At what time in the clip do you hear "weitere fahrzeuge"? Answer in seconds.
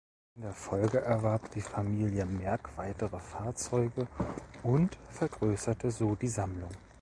2.75-4.07